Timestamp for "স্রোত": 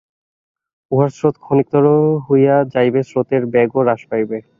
1.09-1.35